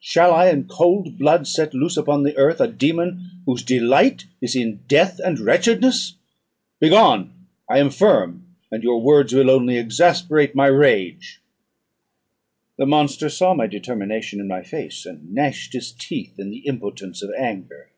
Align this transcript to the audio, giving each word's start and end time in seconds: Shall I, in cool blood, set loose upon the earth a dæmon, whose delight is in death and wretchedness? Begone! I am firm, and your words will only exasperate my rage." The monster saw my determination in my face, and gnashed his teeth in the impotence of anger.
Shall 0.00 0.32
I, 0.32 0.48
in 0.48 0.64
cool 0.66 1.10
blood, 1.10 1.46
set 1.46 1.74
loose 1.74 1.98
upon 1.98 2.22
the 2.22 2.34
earth 2.38 2.58
a 2.58 2.66
dæmon, 2.66 3.20
whose 3.44 3.62
delight 3.62 4.24
is 4.40 4.56
in 4.56 4.80
death 4.88 5.20
and 5.22 5.38
wretchedness? 5.38 6.14
Begone! 6.80 7.34
I 7.68 7.80
am 7.80 7.90
firm, 7.90 8.46
and 8.70 8.82
your 8.82 9.02
words 9.02 9.34
will 9.34 9.50
only 9.50 9.76
exasperate 9.76 10.54
my 10.54 10.68
rage." 10.68 11.38
The 12.78 12.86
monster 12.86 13.28
saw 13.28 13.52
my 13.52 13.66
determination 13.66 14.40
in 14.40 14.48
my 14.48 14.62
face, 14.62 15.04
and 15.04 15.30
gnashed 15.34 15.74
his 15.74 15.92
teeth 15.92 16.38
in 16.38 16.48
the 16.48 16.66
impotence 16.66 17.22
of 17.22 17.30
anger. 17.38 17.90